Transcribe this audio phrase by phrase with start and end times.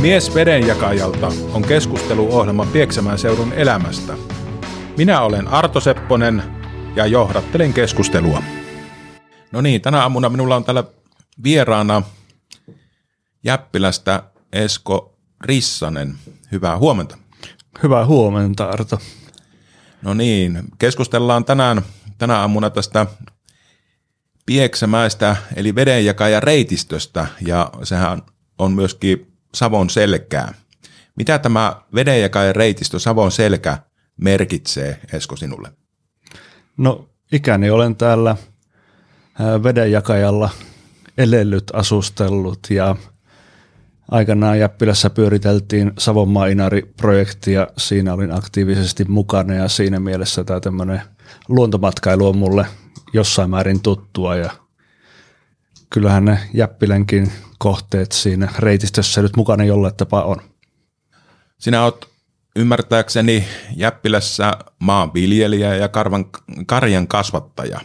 [0.00, 4.16] Mies vedenjakajalta on keskusteluohjelma Pieksämään seudun elämästä.
[4.96, 6.42] Minä olen Arto Sepponen
[6.96, 8.42] ja johdattelen keskustelua.
[9.52, 10.84] No niin, tänä aamuna minulla on täällä
[11.42, 12.02] vieraana
[13.44, 16.14] Jäppilästä Esko Rissanen.
[16.52, 17.18] Hyvää huomenta.
[17.82, 18.98] Hyvää huomenta, Arto.
[20.02, 21.82] No niin, keskustellaan tänään,
[22.18, 23.06] tänä aamuna tästä
[24.46, 28.22] Pieksämäistä eli vedenjakaja reitistöstä ja sehän
[28.58, 30.54] on myöskin Savon selkää.
[31.16, 33.78] Mitä tämä vedenjakaja reitistö Savon selkä
[34.16, 35.72] merkitsee Esko sinulle?
[36.76, 38.36] No ikäni olen täällä
[39.62, 40.50] vedenjakajalla
[41.18, 42.96] elellyt, asustellut ja
[44.10, 47.66] aikanaan Jäppilässä pyöriteltiin Savonmaa Inari-projektia.
[47.76, 51.02] Siinä olin aktiivisesti mukana ja siinä mielessä tämä tämmöinen
[51.48, 52.66] luontomatkailu on mulle
[53.12, 54.50] jossain määrin tuttua ja
[55.90, 60.36] kyllähän ne Jäppilänkin kohteet siinä reitistössä nyt mukana jollain tapaa on.
[61.58, 62.08] Sinä olet
[62.56, 63.44] ymmärtääkseni
[63.76, 66.24] Jäppilässä maanviljelijä ja karvan,
[66.66, 67.80] karjan kasvattaja.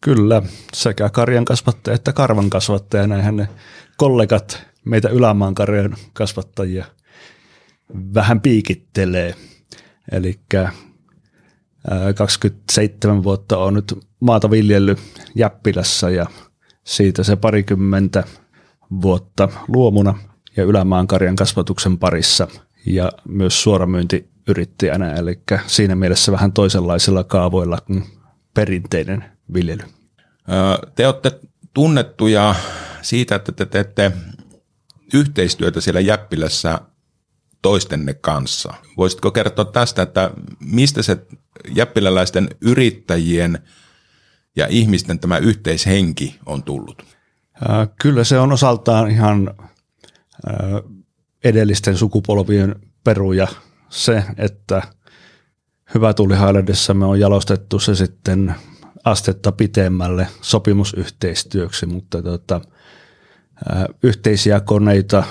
[0.00, 0.42] Kyllä,
[0.74, 3.06] sekä karjan kasvattaja että karvan kasvattaja.
[3.06, 3.48] Näinhän ne
[3.96, 6.84] kollegat meitä ylämaan karjan kasvattajia
[8.14, 9.34] vähän piikittelee.
[10.12, 10.40] Eli
[12.14, 14.98] 27 vuotta on nyt maata viljellyt
[15.34, 16.26] Jäppilässä ja
[16.88, 18.24] siitä se parikymmentä
[19.02, 20.18] vuotta luomuna
[20.56, 22.48] ja ylämaan karjan kasvatuksen parissa
[22.86, 28.04] ja myös suoramyyntiyrittäjänä, eli siinä mielessä vähän toisenlaisilla kaavoilla kuin
[28.54, 29.82] perinteinen viljely.
[30.94, 31.40] Te olette
[31.74, 32.54] tunnettuja
[33.02, 34.12] siitä, että te teette
[35.14, 36.80] yhteistyötä siellä Jäppilässä
[37.62, 38.74] toistenne kanssa.
[38.96, 40.30] Voisitko kertoa tästä, että
[40.60, 41.26] mistä se
[41.74, 43.58] jäppiläläisten yrittäjien
[44.58, 47.02] ja ihmisten tämä yhteishenki on tullut?
[48.00, 49.54] Kyllä se on osaltaan ihan
[51.44, 53.46] edellisten sukupolvien peruja
[53.88, 54.82] se, että
[55.94, 56.34] hyvä tuli
[56.94, 58.54] me on jalostettu se sitten
[59.04, 62.60] astetta pitemmälle sopimusyhteistyöksi, mutta tota,
[64.02, 65.24] yhteisiä koneita,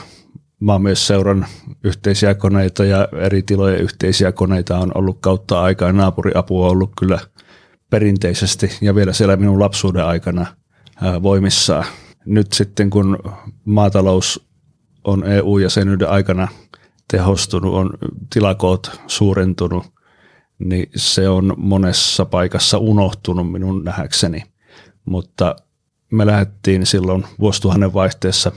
[0.60, 1.46] mä oon myös seuran
[1.84, 5.94] yhteisiä koneita ja eri tilojen yhteisiä koneita on ollut kautta aikaa.
[5.94, 7.20] Naapuriapua on ollut kyllä
[7.90, 10.46] perinteisesti ja vielä siellä minun lapsuuden aikana
[11.24, 11.86] voimissaan
[12.28, 13.20] nyt sitten kun
[13.66, 14.48] maatalous
[15.04, 16.48] on EU-jäsenyyden aikana
[17.12, 17.90] tehostunut, on
[18.34, 19.86] tilakoot suurentunut,
[20.60, 24.44] niin se on monessa paikassa unohtunut minun nähäkseni.
[25.06, 25.56] Mutta
[26.12, 28.52] me lähdettiin silloin vuosituhannen vaihteessa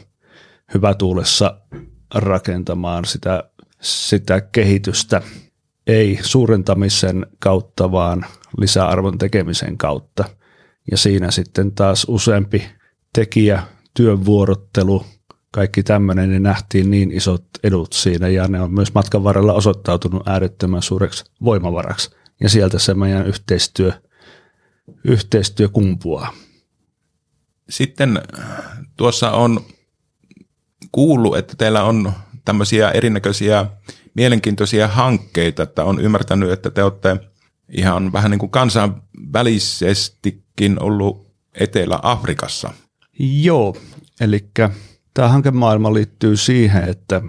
[0.74, 1.60] hyvätuulessa
[2.14, 5.22] rakentamaan sitä, sitä kehitystä,
[5.86, 8.26] ei suurentamisen kautta, vaan
[8.58, 10.24] lisäarvon tekemisen kautta.
[10.90, 12.66] Ja siinä sitten taas useampi
[13.14, 13.62] tekijä,
[13.94, 15.04] työn vuorottelu,
[15.52, 20.28] kaikki tämmöinen, niin nähtiin niin isot edut siinä ja ne on myös matkan varrella osoittautunut
[20.28, 22.10] äärettömän suureksi voimavaraksi.
[22.40, 23.92] Ja sieltä se meidän yhteistyö,
[25.04, 26.32] yhteistyö kumpuaa.
[27.68, 28.22] Sitten
[28.96, 29.60] tuossa on
[30.92, 32.12] kuullut, että teillä on
[32.44, 33.66] tämmöisiä erinäköisiä
[34.14, 37.16] mielenkiintoisia hankkeita, että on ymmärtänyt, että te olette
[37.68, 42.70] ihan vähän niin kuin kansainvälisestikin ollut Etelä-Afrikassa–
[43.22, 43.76] Joo,
[44.20, 44.50] eli
[45.14, 47.22] tämä hankemaailma liittyy siihen, että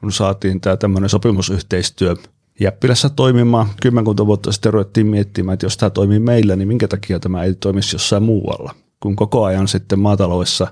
[0.00, 2.16] kun saatiin tämä tämmöinen sopimusyhteistyö
[2.60, 7.20] Jäppilässä toimimaan, kymmenkunta vuotta sitten ruvettiin miettimään, että jos tämä toimii meillä, niin minkä takia
[7.20, 8.74] tämä ei toimisi jossain muualla.
[9.00, 10.66] Kun koko ajan sitten maataloudessa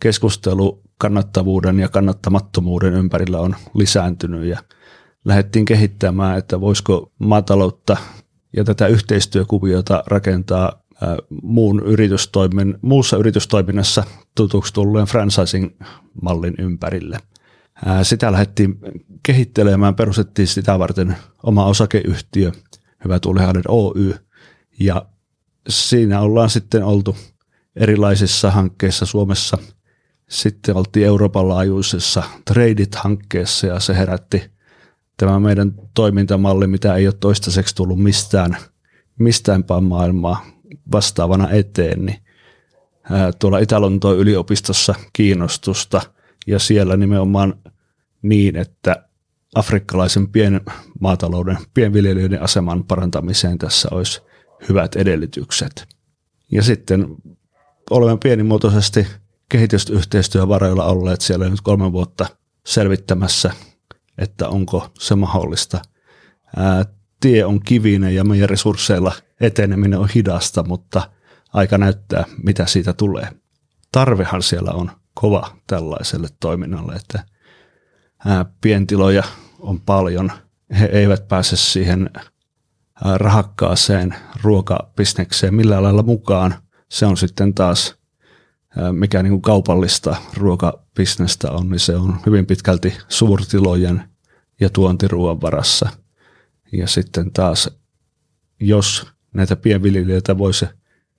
[0.00, 4.58] keskustelu kannattavuuden ja kannattamattomuuden ympärillä on lisääntynyt ja
[5.24, 7.96] lähdettiin kehittämään, että voisiko maataloutta
[8.56, 10.82] ja tätä yhteistyökuviota rakentaa
[11.42, 14.04] muun yritystoimin, muussa yritystoiminnassa
[14.34, 17.18] tutuksi tulleen franchising-mallin ympärille.
[18.02, 18.78] Sitä lähdettiin
[19.22, 22.52] kehittelemään, perustettiin sitä varten oma osakeyhtiö,
[23.04, 24.14] Hyvä Tuulihainen Oy,
[24.80, 25.06] ja
[25.68, 27.16] siinä ollaan sitten oltu
[27.76, 29.58] erilaisissa hankkeissa Suomessa.
[30.28, 34.50] Sitten oltiin Euroopan laajuisessa Tradeit-hankkeessa ja se herätti
[35.20, 38.56] tämä meidän toimintamalli, mitä ei ole toistaiseksi tullut mistään,
[39.18, 40.46] mistään päin maailmaa
[40.92, 42.18] vastaavana eteen, niin
[43.38, 46.00] tuolla Itä-Lontoon yliopistossa kiinnostusta
[46.46, 47.54] ja siellä nimenomaan
[48.22, 49.08] niin, että
[49.54, 54.20] afrikkalaisen pienmaatalouden, pienviljelijöiden aseman parantamiseen tässä olisi
[54.68, 55.86] hyvät edellytykset.
[56.52, 57.16] Ja sitten
[57.90, 59.06] olemme pienimuotoisesti
[59.48, 62.26] kehitysyhteistyövaroilla olleet siellä nyt kolme vuotta
[62.66, 63.52] selvittämässä,
[64.20, 65.82] että onko se mahdollista.
[66.56, 66.84] Ää,
[67.20, 71.10] tie on kivinen ja meidän resursseilla– eteneminen on hidasta, mutta
[71.52, 73.28] aika näyttää, mitä siitä tulee.
[73.92, 77.24] Tarvehan siellä on kova tällaiselle toiminnalle, että
[78.26, 79.22] ää, pientiloja
[79.58, 80.32] on paljon.
[80.80, 86.54] He eivät pääse siihen ää, rahakkaaseen ruokabisnekseen millään lailla mukaan.
[86.88, 87.94] Se on sitten taas,
[88.76, 90.16] ää, mikä niin kuin kaupallista
[91.00, 94.02] ruokabisnestä on, niin se on hyvin pitkälti suurtilojen
[94.60, 95.88] ja tuontiruuan varassa.
[96.72, 97.70] Ja sitten taas,
[98.60, 100.66] jos näitä pienviljelijöitä voisi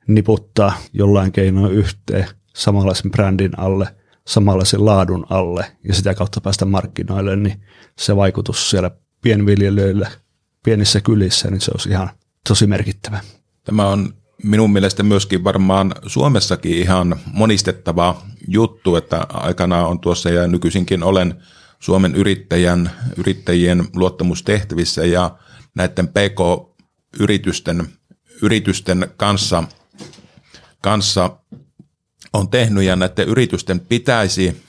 [0.07, 3.95] niputtaa jollain keinoin yhteen samanlaisen brändin alle,
[4.27, 7.61] samanlaisen laadun alle ja sitä kautta päästä markkinoille, niin
[7.99, 8.91] se vaikutus siellä
[9.21, 10.07] pienviljelijöille
[10.63, 12.09] pienissä kylissä, niin se olisi ihan
[12.47, 13.19] tosi merkittävä.
[13.63, 14.13] Tämä on
[14.43, 21.35] minun mielestä myöskin varmaan Suomessakin ihan monistettava juttu, että aikana on tuossa ja nykyisinkin olen
[21.79, 25.37] Suomen yrittäjän, yrittäjien luottamustehtävissä ja
[25.75, 27.87] näiden PK-yritysten
[28.41, 29.63] yritysten kanssa,
[30.81, 31.37] kanssa
[32.33, 34.63] on tehnyt ja näiden yritysten pitäisi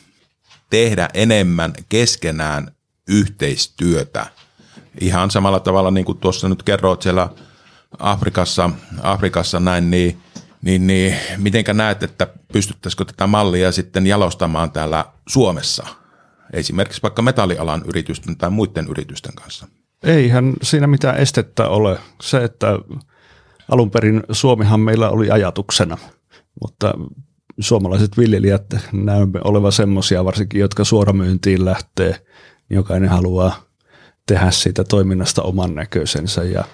[0.70, 2.72] tehdä enemmän keskenään
[3.08, 4.26] yhteistyötä.
[5.00, 7.28] Ihan samalla tavalla niin kuin tuossa nyt kerroit siellä
[7.98, 8.70] Afrikassa,
[9.02, 10.22] Afrikassa näin, niin,
[10.62, 15.86] niin, niin mitenkä näet, että pystyttäisikö tätä mallia sitten jalostamaan täällä Suomessa,
[16.52, 19.66] esimerkiksi vaikka metallialan yritysten tai muiden yritysten kanssa?
[20.02, 21.98] Eihän siinä mitään estettä ole.
[22.22, 22.78] Se, että
[23.68, 25.98] alun perin Suomihan meillä oli ajatuksena,
[26.60, 26.94] mutta
[27.60, 32.10] suomalaiset viljelijät näemme olevan semmoisia varsinkin, jotka suoramyyntiin lähtee,
[32.68, 33.64] niin jokainen haluaa
[34.26, 36.64] tehdä siitä toiminnasta oman näköisensä ja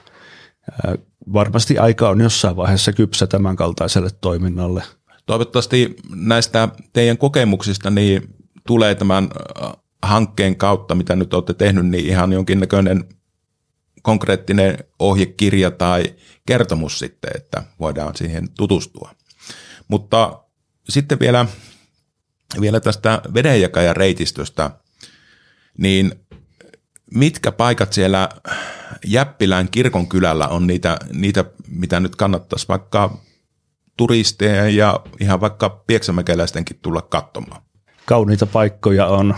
[1.32, 4.82] varmasti aika on jossain vaiheessa kypsä tämän kaltaiselle toiminnalle.
[5.26, 8.34] Toivottavasti näistä teidän kokemuksista niin
[8.66, 9.28] tulee tämän
[10.02, 13.04] hankkeen kautta, mitä nyt olette tehnyt, niin ihan jonkinnäköinen
[14.02, 16.14] konkreettinen ohjekirja tai
[16.46, 19.10] kertomus sitten, että voidaan siihen tutustua.
[19.88, 20.42] Mutta
[20.88, 21.46] sitten vielä,
[22.60, 24.70] vielä tästä vedenjakajan reitistöstä,
[25.78, 26.12] niin
[27.14, 28.28] mitkä paikat siellä
[29.06, 33.18] Jäppilän kirkonkylällä on niitä, niitä, mitä nyt kannattaisi vaikka
[33.96, 37.62] turisteja ja ihan vaikka pieksämäkeläistenkin tulla katsomaan?
[38.06, 39.34] Kauniita paikkoja on.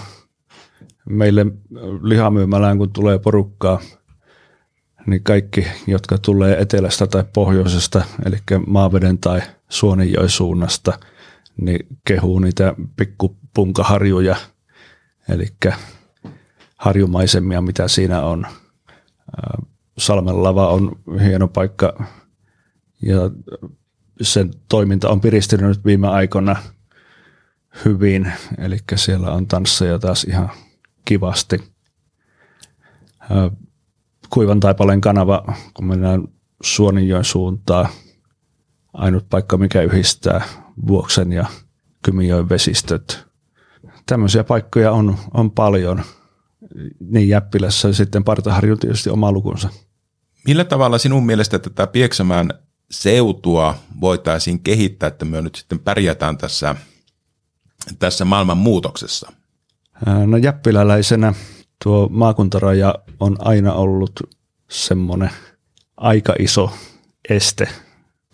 [1.08, 1.46] Meille
[2.02, 3.80] lihamyymälään, kun tulee porukkaa,
[5.06, 8.36] niin kaikki, jotka tulee etelästä tai pohjoisesta, eli
[8.66, 10.98] Maaveden tai Suonenjoen suunnasta,
[11.60, 14.36] niin kehuu niitä pikkupunkaharjuja,
[15.28, 15.46] eli
[16.80, 18.46] harjumaisemia, mitä siinä on.
[19.98, 20.92] Salmen lava on
[21.22, 22.04] hieno paikka
[23.02, 23.16] ja
[24.22, 26.56] sen toiminta on piristynyt viime aikoina
[27.84, 30.50] hyvin, eli siellä on tansseja taas ihan
[31.04, 31.72] kivasti.
[34.30, 36.28] Kuivan taipaleen kanava, kun mennään
[36.62, 37.88] Suoninjoen suuntaan,
[38.92, 40.44] ainut paikka, mikä yhdistää
[40.86, 41.46] Vuoksen ja
[42.02, 43.26] Kymijoen vesistöt.
[44.06, 46.02] Tämmöisiä paikkoja on, on paljon.
[47.00, 49.68] Niin Jäppilässä sitten Partaharju tietysti oma lukunsa.
[50.46, 52.50] Millä tavalla sinun mielestä tätä Pieksämään
[52.90, 56.74] seutua voitaisiin kehittää, että me nyt sitten pärjätään tässä,
[57.98, 59.32] tässä maailman muutoksessa?
[60.26, 61.34] No jäppiläläisenä
[61.84, 64.20] tuo maakuntaraja on aina ollut
[64.70, 65.30] semmoinen
[65.96, 66.72] aika iso
[67.30, 67.68] este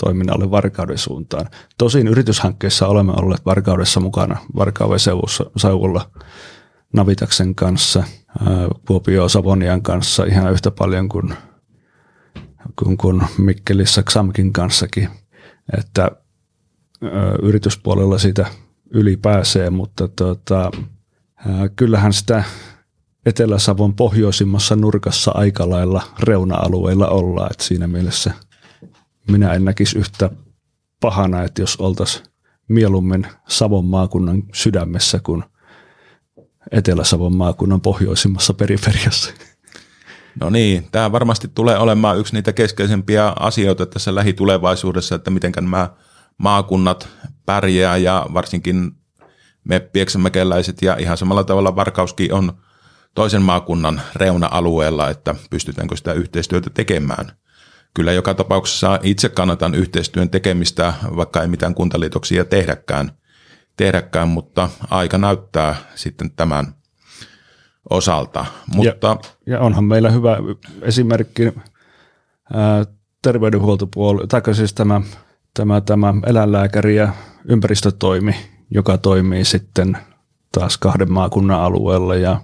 [0.05, 1.47] toiminnalle Varkauden suuntaan.
[1.79, 4.99] Tosin yrityshankkeessa olemme olleet Varkaudessa mukana Varkauden
[5.57, 6.11] seuvulla
[6.93, 8.05] Navitaksen kanssa,
[8.87, 11.35] Kuopio Savonian kanssa ihan yhtä paljon kuin,
[12.79, 15.09] kuin, kuin Mikkelissä Xamkin kanssakin,
[15.79, 16.11] että
[17.43, 18.47] yrityspuolella sitä
[18.91, 20.71] yli pääsee, mutta tota,
[21.77, 22.45] kyllähän sitä
[23.27, 28.33] Etelä-Savon pohjoisimmassa nurkassa aika lailla reuna-alueilla ollaan, että siinä mielessä
[29.31, 30.31] minä en näkisi yhtä
[31.01, 32.27] pahana, että jos oltaisiin
[32.69, 35.45] mieluummin Savon maakunnan sydämessä kuin
[36.71, 39.33] Etelä-Savon maakunnan pohjoisimmassa periferiassa.
[40.41, 45.91] No niin, tämä varmasti tulee olemaan yksi niitä keskeisempiä asioita tässä lähitulevaisuudessa, että miten nämä
[46.39, 47.09] maakunnat
[47.47, 48.93] pärjää ja varsinkin
[49.65, 52.53] me pieksämäkeläiset ja ihan samalla tavalla Varkauskin on
[53.15, 57.33] toisen maakunnan reuna-alueella, että pystytäänkö sitä yhteistyötä tekemään.
[57.95, 63.13] Kyllä joka tapauksessa itse kannatan yhteistyön tekemistä, vaikka ei mitään kuntaliitoksia tehdäkään,
[63.77, 66.67] tehdäkään mutta aika näyttää sitten tämän
[67.91, 68.47] osalta.
[68.75, 69.17] Mutta,
[69.47, 70.37] ja, ja onhan meillä hyvä
[70.83, 71.43] esimerkki
[72.55, 72.85] ää,
[73.23, 75.01] terveydenhuoltopuoli, tai siis tämä,
[75.55, 77.13] tämä, tämä eläinlääkäri ja
[77.49, 78.35] ympäristötoimi,
[78.71, 79.99] joka toimii sitten
[80.53, 82.41] taas kahden maakunnan alueella ja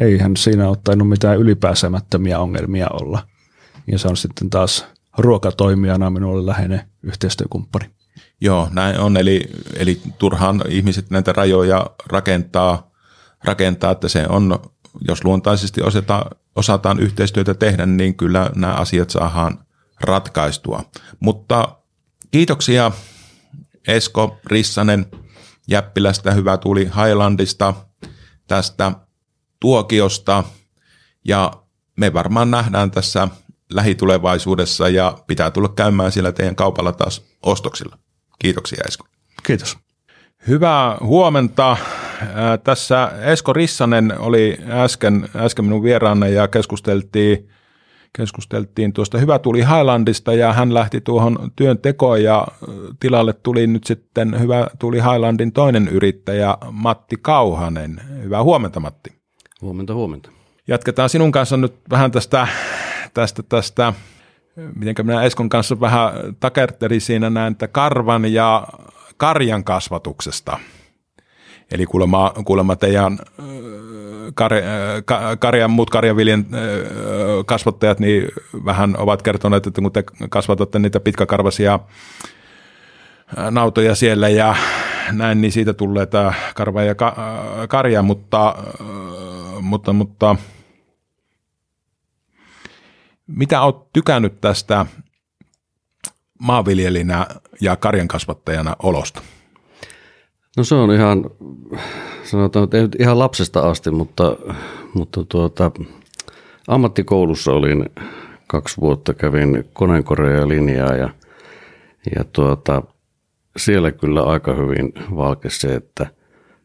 [0.00, 3.22] eihän siinä ole tainnut mitään ylipääsemättömiä ongelmia olla.
[3.86, 4.86] Ja se on sitten taas
[5.18, 7.95] ruokatoimijana minulle läheinen yhteistyökumppani.
[8.40, 9.16] Joo, näin on.
[9.16, 9.44] Eli,
[9.76, 12.90] eli turhaan ihmiset näitä rajoja rakentaa,
[13.44, 14.58] rakentaa, että se on,
[15.08, 16.26] jos luontaisesti osata,
[16.56, 19.58] osataan yhteistyötä tehdä, niin kyllä nämä asiat saadaan
[20.00, 20.82] ratkaistua.
[21.20, 21.78] Mutta
[22.30, 22.92] kiitoksia
[23.88, 25.06] Esko Rissanen
[25.68, 27.74] Jäppilästä, hyvä tuli Highlandista
[28.46, 28.92] tästä
[29.60, 30.44] tuokiosta
[31.24, 31.52] ja
[31.96, 33.28] me varmaan nähdään tässä
[33.72, 37.98] lähitulevaisuudessa ja pitää tulla käymään siellä teidän kaupalla taas ostoksilla.
[38.38, 39.06] Kiitoksia Esko.
[39.42, 39.78] Kiitos.
[40.48, 41.76] Hyvää huomenta.
[42.64, 47.48] Tässä Esko Rissanen oli äsken, äsken minun vieraanne ja keskusteltiin,
[48.16, 52.46] keskusteltiin tuosta Hyvä tuli Highlandista ja hän lähti tuohon työntekoon ja
[53.00, 58.00] tilalle tuli nyt sitten Hyvä tuli Highlandin toinen yrittäjä Matti Kauhanen.
[58.22, 59.10] Hyvää huomenta Matti.
[59.62, 60.30] Huomenta, huomenta.
[60.68, 62.48] Jatketaan sinun kanssa nyt vähän tästä,
[63.14, 63.92] tästä, tästä
[64.76, 68.66] mitenkä minä Eskon kanssa vähän takertelin siinä näin, että karvan ja
[69.16, 70.58] karjan kasvatuksesta.
[71.70, 73.18] Eli kuulemma, kuulemma teidän
[74.34, 74.52] kar,
[75.38, 76.46] karjan, muut karjanviljen
[77.46, 78.28] kasvattajat niin
[78.64, 81.80] vähän ovat kertoneet, että kun te kasvatatte niitä pitkäkarvaisia
[83.50, 84.54] nautoja siellä ja
[85.12, 86.94] näin, niin siitä tulee tämä karva ja
[87.68, 88.54] karja, mutta,
[89.60, 90.36] mutta, mutta
[93.26, 94.86] mitä olet tykännyt tästä
[96.40, 97.26] maanviljelinä
[97.60, 99.22] ja karjankasvattajana olosta?
[100.56, 101.30] No se on ihan,
[102.24, 104.36] sanotaan, että ei ihan lapsesta asti, mutta,
[104.94, 105.70] mutta tuota,
[106.68, 107.84] ammattikoulussa olin
[108.46, 111.10] kaksi vuotta, kävin koneenkorea linjaa ja,
[112.16, 112.82] ja tuota,
[113.56, 116.06] siellä kyllä aika hyvin valkesi se, että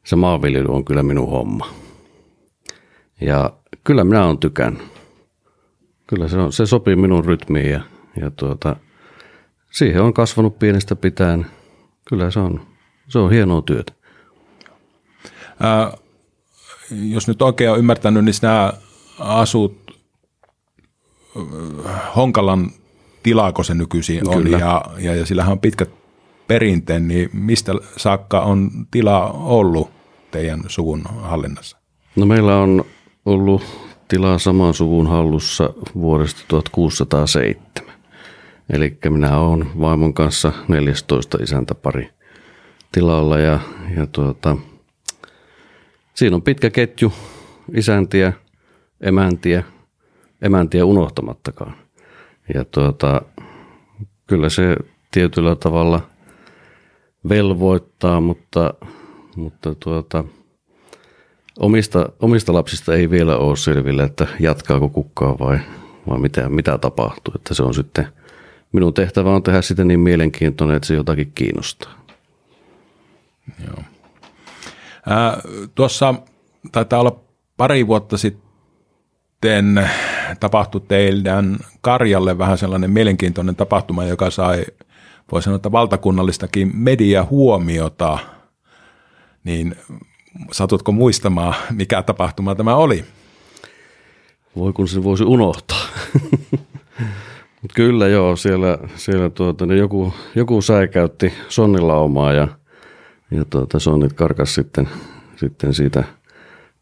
[0.05, 1.67] se maanviljely on kyllä minun homma.
[3.21, 3.53] Ja
[3.83, 5.00] kyllä minä olen tykännyt.
[6.11, 7.81] Kyllä se, on, se sopii minun rytmiin ja,
[8.21, 8.75] ja tuota,
[9.71, 11.45] siihen on kasvanut pienestä pitäen.
[12.09, 12.61] Kyllä se on,
[13.07, 13.93] se on hienoa työtä.
[15.59, 15.97] Ää,
[16.91, 18.73] jos nyt oikein on ymmärtänyt, niin sinä
[19.19, 20.01] asut
[22.15, 22.71] Honkalan
[23.23, 24.57] tilako se nykyisin on Kyllä.
[24.57, 25.89] ja, ja, ja sillähän on pitkät
[26.47, 29.89] perinteen, niin mistä saakka on tila ollut
[30.31, 31.77] teidän suvun hallinnassa?
[32.15, 32.85] No meillä on
[33.25, 37.93] ollut tilaa saman suvun hallussa vuodesta 1607.
[38.69, 42.09] Eli minä olen vaimon kanssa 14 isäntäpari
[42.91, 43.59] tilalla ja,
[43.95, 44.57] ja tuota,
[46.13, 47.13] siinä on pitkä ketju
[47.73, 48.33] isäntiä,
[49.01, 49.63] emäntiä,
[50.41, 51.73] emäntiä unohtamattakaan.
[52.53, 53.21] Ja tuota,
[54.27, 54.75] kyllä se
[55.11, 56.01] tietyllä tavalla
[57.29, 58.73] velvoittaa, mutta,
[59.35, 60.23] mutta tuota,
[61.59, 65.59] omista, omista lapsista ei vielä ole selvillä, että jatkaako kukkaa vai,
[66.09, 67.33] vai mitä, mitä tapahtuu.
[67.35, 68.07] Että se on sitten,
[68.71, 72.05] minun tehtävä on tehdä sitä niin mielenkiintoinen, että se jotakin kiinnostaa.
[73.67, 73.83] Joo.
[75.07, 75.41] Ää,
[75.75, 76.13] tuossa
[76.71, 77.19] taitaa olla
[77.57, 79.81] pari vuotta sitten
[80.39, 84.65] tapahtui teidän Karjalle vähän sellainen mielenkiintoinen tapahtuma, joka sai,
[85.31, 88.19] voi sanoa, että valtakunnallistakin mediahuomiota.
[89.43, 89.75] Niin
[90.51, 93.05] satutko muistamaan, mikä tapahtuma tämä oli?
[94.55, 95.85] Voi kun se voisi unohtaa.
[97.75, 102.47] Kyllä joo, siellä, siellä tuota, niin joku, joku säikäytti sonnilaumaa ja,
[103.31, 104.89] ja tuota, sonnit karkas sitten,
[105.35, 106.03] sitten siitä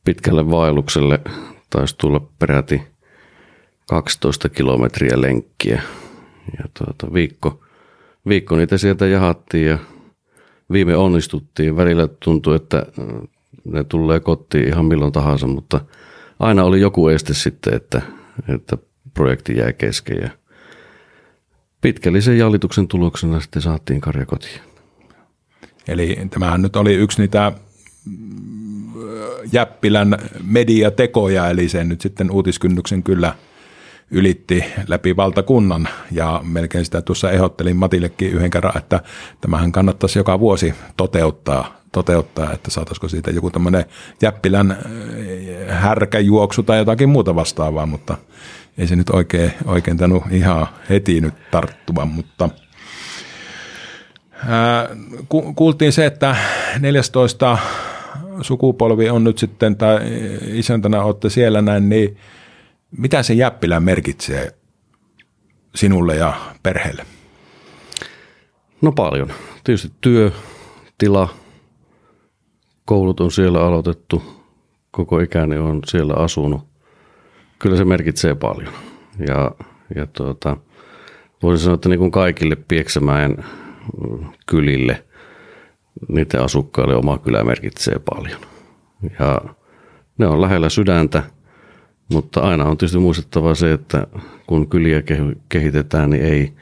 [0.06, 1.20] pitkälle vaellukselle.
[1.70, 2.82] Taisi tulla peräti
[3.90, 5.82] 12 kilometriä lenkkiä.
[6.58, 7.60] Ja tuota, viikko,
[8.28, 9.78] viikko niitä sieltä jahattiin ja
[10.72, 11.78] viime onnistuttiin.
[11.78, 12.86] Välillä tuntui, että
[13.66, 15.82] ne tulee kotiin ihan milloin tahansa, mutta
[16.40, 18.02] aina oli joku este sitten, että,
[18.48, 18.78] että
[19.14, 20.30] projekti jäi kesken ja
[21.82, 24.62] pitkällisen jallituksen tuloksena sitten saatiin karja kotiin.
[25.88, 27.52] Eli tämähän nyt oli yksi niitä
[29.52, 33.36] Jäppilän mediatekoja, eli sen nyt sitten uutiskynnyksen kyllä
[34.12, 39.02] ylitti läpi valtakunnan ja melkein sitä tuossa ehdottelin Matillekin yhden kerran, että
[39.42, 43.86] tämähän kannattaisi joka vuosi toteuttaa toteuttaa, että saataisiko siitä joku tämmöinen
[44.22, 44.78] jäppilän äh,
[45.68, 48.18] härkäjuoksu tai jotakin muuta vastaavaa, mutta
[48.78, 52.50] ei se nyt oikein, oikein tainnut ihan heti nyt tarttua, mutta
[54.48, 54.88] ää, äh,
[55.30, 56.36] ku, kuultiin se, että
[56.80, 57.58] 14
[58.42, 60.00] sukupolvi on nyt sitten, tai
[60.42, 62.18] isäntänä olette siellä näin, niin
[62.98, 64.56] mitä se jäppilä merkitsee
[65.76, 67.06] sinulle ja perheelle?
[68.82, 69.32] No paljon.
[69.64, 70.32] Tietysti työ,
[70.98, 71.30] tila,
[72.90, 74.24] koulut on siellä aloitettu,
[74.92, 76.62] koko ikäni on siellä asunut.
[77.60, 78.74] Kyllä se merkitsee paljon.
[79.28, 79.52] Ja,
[79.96, 80.58] ja tuota,
[81.44, 83.46] voisin sanoa, että niin kuin kaikille Pieksämäen
[84.46, 85.04] kylille,
[86.08, 88.42] niiden asukkaille oma kylä merkitsee paljon.
[89.20, 89.42] Ja
[90.18, 91.24] ne on lähellä sydäntä,
[92.14, 94.08] mutta aina on tietysti muistettava se, että
[94.48, 95.04] kun kyliä
[95.50, 96.54] kehitetään, niin ei,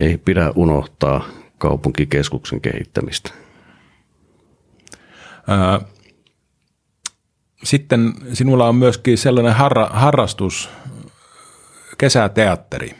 [0.00, 1.24] ei pidä unohtaa
[1.58, 3.45] kaupunkikeskuksen kehittämistä.
[7.64, 10.70] Sitten sinulla on myöskin sellainen harra, harrastus,
[11.98, 12.90] kesäteatteri.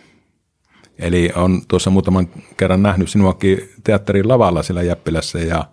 [0.99, 5.65] Eli on tuossa muutaman kerran nähnyt sinuakin teatterin lavalla siellä Jäppilässä ja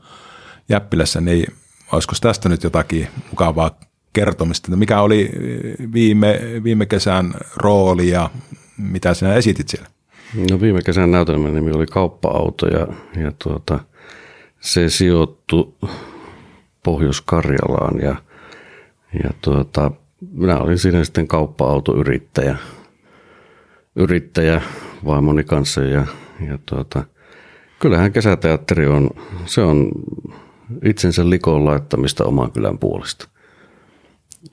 [0.69, 1.53] Jäppilässä, niin
[1.91, 3.79] olisiko tästä nyt jotakin mukavaa
[4.13, 5.29] kertomista, mikä oli
[5.93, 8.29] viime, viime kesän rooli ja
[8.77, 9.87] mitä sinä esitit siellä?
[10.51, 12.87] No viime kesän näytelmän nimi oli Kauppa-auto ja,
[13.23, 13.79] ja tuota,
[14.59, 15.73] se sijoittui
[16.83, 18.15] Pohjois-Karjalaan ja,
[19.23, 19.91] ja tuota,
[20.31, 22.57] minä olin siinä sitten kauppa-autoyrittäjä
[23.95, 24.61] yrittäjä
[25.05, 26.07] vaimoni kanssa ja,
[26.47, 27.03] ja tuota,
[27.79, 29.09] kyllähän kesäteatteri on,
[29.45, 29.91] se on
[30.85, 33.27] itsensä likoon laittamista oman kylän puolesta.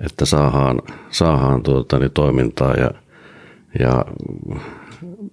[0.06, 2.90] Että saadaan, saadaan tuota, niin toimintaa ja,
[3.78, 4.04] ja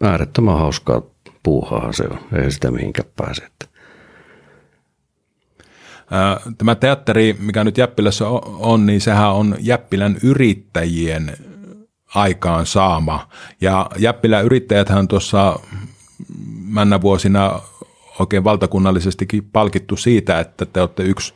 [0.01, 1.01] äärettömän hauskaa
[1.43, 2.19] puuhaa se on.
[2.43, 3.47] Ei sitä mihinkään pääse.
[6.57, 8.27] Tämä teatteri, mikä nyt Jäppilässä
[8.59, 11.37] on, niin sehän on Jäppilän yrittäjien
[12.15, 13.29] aikaan saama.
[13.61, 15.59] Ja Jäppilän yrittäjäthän tuossa
[16.63, 17.61] männä vuosina
[18.19, 21.33] oikein valtakunnallisestikin palkittu siitä, että te olette yksi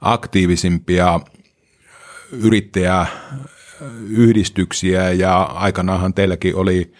[0.00, 1.20] aktiivisimpia
[2.32, 6.92] yrittäjäyhdistyksiä ja aikanaanhan teilläkin oli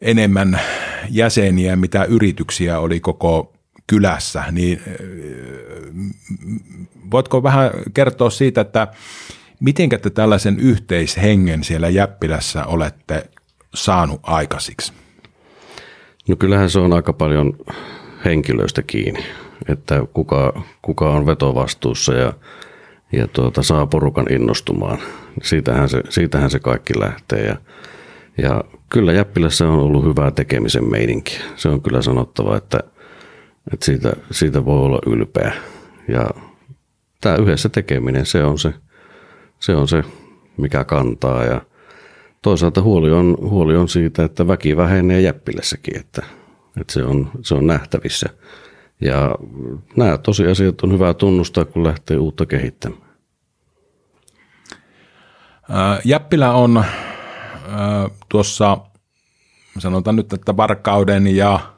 [0.00, 0.60] enemmän
[1.10, 3.52] jäseniä, mitä yrityksiä oli koko
[3.86, 4.82] kylässä, niin
[7.10, 8.88] voitko vähän kertoa siitä, että
[9.60, 13.30] miten te tällaisen yhteishengen siellä Jäppilässä olette
[13.74, 14.92] saanut aikaisiksi?
[16.28, 17.58] No kyllähän se on aika paljon
[18.24, 19.24] henkilöistä kiinni,
[19.68, 22.32] että kuka, kuka on vetovastuussa ja,
[23.12, 24.98] ja tuota, saa porukan innostumaan.
[25.42, 27.56] Siitähän se, siitähän se kaikki lähtee ja,
[28.38, 31.38] ja kyllä Jäppilässä on ollut hyvää tekemisen meininki.
[31.56, 32.80] Se on kyllä sanottava, että,
[33.72, 35.52] että siitä, siitä voi olla ylpeä.
[36.08, 36.30] Ja
[37.20, 38.74] tämä yhdessä tekeminen, se on se,
[39.60, 40.04] se on se,
[40.56, 41.44] mikä kantaa.
[41.44, 41.60] Ja
[42.42, 46.22] toisaalta huoli on, huoli on siitä, että väki vähenee Jäppilässäkin, että,
[46.80, 48.28] että se, on, se on nähtävissä.
[49.00, 49.34] Ja
[49.96, 53.02] nämä tosiasiat on hyvä tunnustaa, kun lähtee uutta kehittämään.
[56.04, 56.84] Jäppilä on
[58.28, 58.78] tuossa,
[59.78, 61.71] sanotaan nyt, että Varkauden ja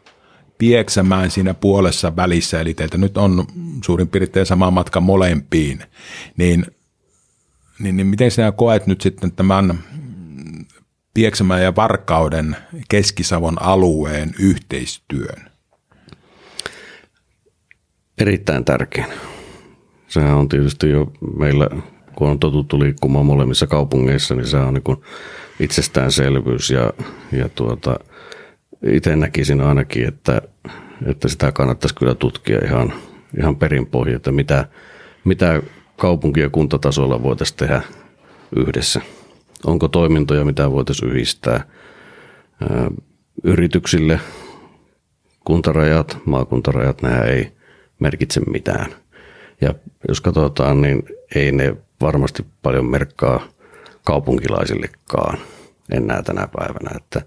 [0.58, 3.46] Pieksämään siinä puolessa välissä, eli teiltä nyt on
[3.84, 5.82] suurin piirtein sama matka molempiin,
[6.36, 6.66] niin,
[7.78, 9.78] niin, niin miten sinä koet nyt sitten tämän
[11.14, 12.56] Pieksämään ja Varkauden
[12.88, 15.50] Keskisavon alueen yhteistyön?
[18.18, 19.06] Erittäin tärkeä.
[20.08, 21.68] Sehän on tietysti jo meillä,
[22.16, 24.98] kun on totuttu liikkumaan molemmissa kaupungeissa, niin se on niin
[25.60, 26.92] itsestäänselvyys ja,
[27.32, 27.96] ja tuota,
[28.86, 30.42] itse näkisin ainakin, että,
[31.06, 32.92] että sitä kannattaisi kyllä tutkia ihan,
[33.38, 34.68] ihan perinpohjia, että mitä,
[35.24, 35.62] mitä
[35.96, 37.82] kaupunki- ja kuntatasolla voitaisiin tehdä
[38.56, 39.00] yhdessä.
[39.66, 41.64] Onko toimintoja, mitä voitaisiin yhdistää
[43.44, 44.20] yrityksille,
[45.44, 47.52] kuntarajat, maakuntarajat, nämä ei
[48.00, 48.86] merkitse mitään.
[49.60, 49.74] Ja
[50.08, 51.02] jos katsotaan, niin
[51.34, 53.48] ei ne varmasti paljon merkkaa
[54.04, 55.38] kaupunkilaisillekaan
[55.90, 56.90] enää tänä päivänä.
[56.96, 57.22] Että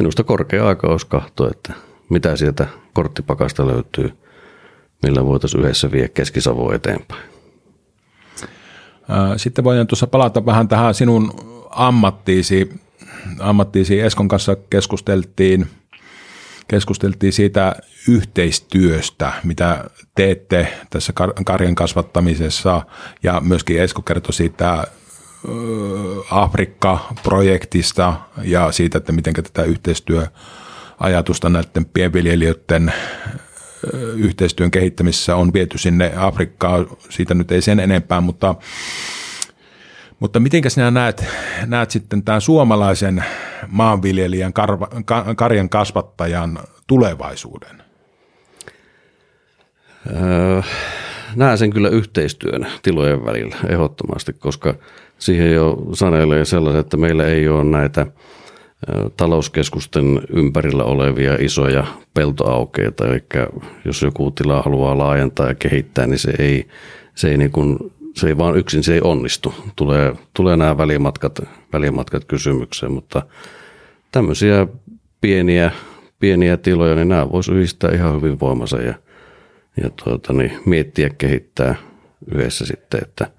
[0.00, 1.72] minusta korkea aika olisi katsoa, että
[2.08, 4.12] mitä sieltä korttipakasta löytyy,
[5.02, 6.40] millä voitaisiin yhdessä vie keski
[6.74, 7.22] eteenpäin.
[9.36, 11.34] Sitten voin tuossa palata vähän tähän sinun
[11.70, 12.80] ammattiisi.
[13.38, 15.66] Ammattiisi Eskon kanssa keskusteltiin,
[16.68, 17.76] keskusteltiin siitä
[18.08, 19.84] yhteistyöstä, mitä
[20.14, 21.12] teette tässä
[21.46, 22.82] karjan kasvattamisessa
[23.22, 24.84] ja myöskin Esko kertoi siitä
[26.30, 32.92] Afrikka-projektista ja siitä, että miten tätä yhteistyöajatusta näiden pienviljelijöiden
[34.16, 36.86] yhteistyön kehittämisessä on viety sinne Afrikkaan.
[37.08, 38.54] Siitä nyt ei sen enempää, mutta,
[40.18, 41.24] mutta miten sinä näet,
[41.66, 43.24] näet sitten tämän suomalaisen
[43.68, 44.88] maanviljelijän, karva,
[45.36, 47.82] karjan kasvattajan tulevaisuuden?
[50.06, 50.62] Öö,
[51.36, 54.74] näen sen kyllä yhteistyön tilojen välillä ehdottomasti, koska
[55.18, 58.06] siihen jo sanelee sellaiset, että meillä ei ole näitä
[59.16, 63.22] talouskeskusten ympärillä olevia isoja peltoaukeita, eli
[63.84, 66.68] jos joku tila haluaa laajentaa ja kehittää, niin se ei,
[67.14, 67.78] se ei, niin kuin,
[68.14, 69.54] se ei vaan yksin se ei onnistu.
[69.76, 71.40] Tulee, tulee nämä välimatkat,
[71.72, 73.22] välimatkat kysymykseen, mutta
[74.12, 74.66] tämmöisiä
[75.20, 75.70] pieniä,
[76.18, 78.94] pieniä tiloja, niin nämä voisi yhdistää ihan hyvin voimansa ja,
[79.82, 81.74] ja tuota, niin miettiä, kehittää
[82.34, 83.30] yhdessä sitten, että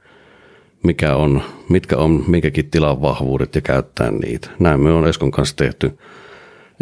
[0.84, 4.50] mikä on, mitkä on minkäkin tilan vahvuudet ja käyttää niitä.
[4.60, 5.98] Näin me on Eskon kanssa tehty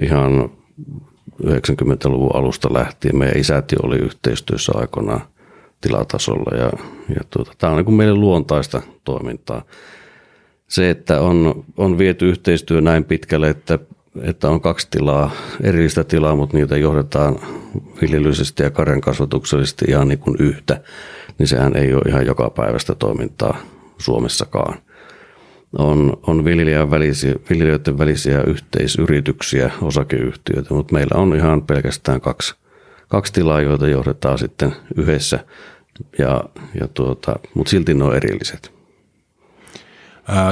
[0.02, 0.52] ihan
[1.44, 3.18] 90-luvun alusta lähtien.
[3.18, 5.22] Meidän isäti oli yhteistyössä aikoinaan
[5.82, 6.72] tilatasolla ja,
[7.16, 9.62] ja tuota, tämä on niin kuin meille luontaista toimintaa.
[10.68, 13.80] Se, että on, on viety yhteistyö näin pitkälle, että,
[14.22, 17.40] että on kaksi tilaa, erillistä tilaa, mutta niitä johdetaan
[18.02, 20.82] viljelyisesti ja karjan kasvatuksellisesti ihan niin kuin yhtä,
[21.38, 23.58] niin sehän ei ole ihan joka päivästä toimintaa
[23.98, 24.78] Suomessakaan.
[25.78, 32.56] On, on viljelijöiden välisiä, viljelijöiden välisiä yhteisyrityksiä, osakeyhtiöitä, mutta meillä on ihan pelkästään kaksi,
[33.08, 35.40] kaksi tilaa, joita johdetaan sitten yhdessä,
[36.18, 36.44] ja,
[36.80, 38.72] ja tuota, mutta silti ne on erilliset.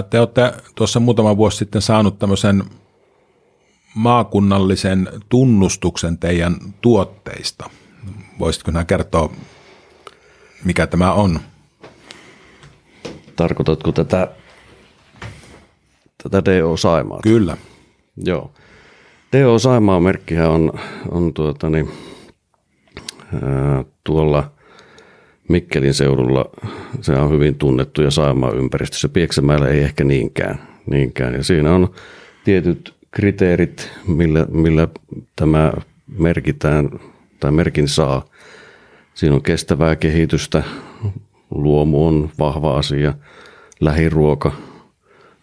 [0.10, 2.63] Te olette tuossa muutama vuosi sitten saanut tämmöisen
[3.95, 7.69] maakunnallisen tunnustuksen teidän tuotteista.
[8.39, 9.34] Voisitko nämä kertoa,
[10.65, 11.39] mikä tämä on?
[13.36, 14.28] Tarkoitatko tätä,
[16.23, 17.19] tätä DO Saimaa?
[17.23, 17.58] Kyllä.
[18.26, 18.52] Joo.
[19.34, 20.73] DO Saimaa merkkihän on,
[21.12, 21.91] on tuota niin,
[23.34, 24.52] ää, tuolla
[25.50, 26.45] Mikkelin seudulla
[27.02, 29.10] se on hyvin tunnettu ja Saimaa ympäristössä.
[29.10, 30.60] Pieksämäellä ei ehkä niinkään.
[30.89, 31.34] niinkään.
[31.34, 31.89] Ja siinä on
[32.43, 34.88] tietyt kriteerit, millä, millä
[35.36, 35.74] tämä
[36.08, 36.90] merkitään
[37.40, 38.26] tai merkin saa.
[39.14, 40.64] Siinä on kestävää kehitystä,
[41.52, 43.14] luomu on vahva asia,
[43.80, 44.52] lähiruoka,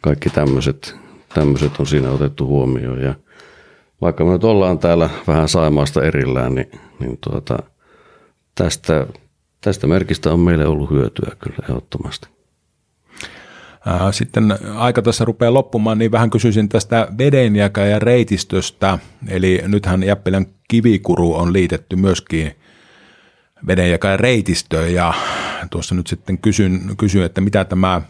[0.01, 0.97] kaikki tämmöiset,
[1.35, 3.01] tämmöiset on siinä otettu huomioon.
[3.01, 3.15] Ja
[4.01, 7.59] vaikka me nyt ollaan täällä vähän Saimaasta erillään, niin, niin tuota,
[8.55, 9.07] tästä,
[9.61, 12.34] tästä merkistä on meille ollut hyötyä kyllä ehdottomasti.
[14.11, 18.99] Sitten aika tässä rupeaa loppumaan, niin vähän kysyisin tästä vedenjakajan reitistöstä.
[19.29, 22.53] Eli nythän Jäppilän kivikuru on liitetty myöskin
[23.67, 25.15] vedenjakajan reitistöön ja
[25.71, 28.03] tuossa nyt sitten kysyn, kysyn, että mitä tämä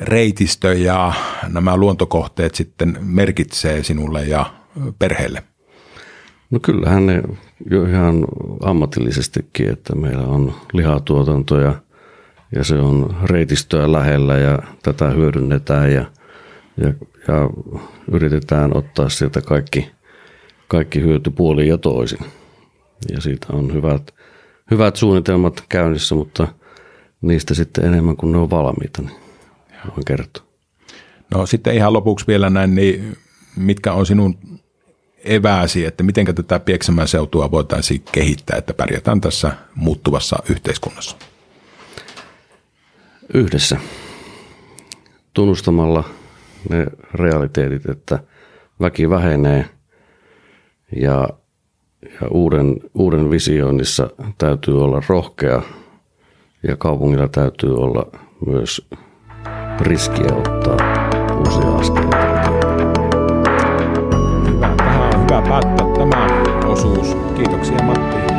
[0.00, 1.12] reitistö ja
[1.48, 4.46] nämä luontokohteet sitten merkitsee sinulle ja
[4.98, 5.42] perheelle?
[6.50, 7.22] No kyllähän ne
[7.70, 8.24] jo ihan
[8.62, 11.74] ammatillisestikin, että meillä on lihatuotanto ja,
[12.54, 16.04] ja se on reitistöä lähellä ja tätä hyödynnetään ja,
[16.76, 16.94] ja,
[17.28, 17.50] ja
[18.12, 19.90] yritetään ottaa sieltä kaikki,
[20.68, 22.20] kaikki hyöty puoliin ja toisin.
[23.12, 24.14] Ja siitä on hyvät,
[24.70, 26.48] hyvät suunnitelmat käynnissä, mutta
[27.22, 29.16] niistä sitten enemmän kuin ne on valmiita, niin
[29.86, 30.44] voin kertoa.
[31.34, 33.16] No sitten ihan lopuksi vielä näin, niin
[33.56, 34.38] mitkä on sinun
[35.24, 41.16] evääsi, että miten tätä Pieksämään seutua voitaisiin kehittää, että pärjätään tässä muuttuvassa yhteiskunnassa?
[43.34, 43.76] Yhdessä.
[45.34, 46.04] Tunnustamalla
[46.68, 48.18] ne realiteetit, että
[48.80, 49.64] väki vähenee
[50.96, 51.28] ja,
[52.02, 55.62] ja uuden, uuden visioinnissa täytyy olla rohkea
[56.68, 58.06] ja kaupungilla täytyy olla
[58.46, 58.88] myös
[59.80, 60.76] riskiä ottaa
[61.38, 62.50] uusia askeleita.
[64.46, 64.74] Hyvä.
[64.76, 66.26] Tähän on hyvä päättää tämä
[66.66, 67.16] osuus.
[67.36, 68.29] Kiitoksia Matti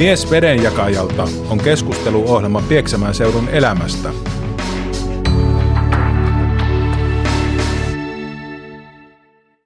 [0.00, 4.29] Mies vedenjakajalta on keskusteluohjelma Pieksämään seudun elämästä.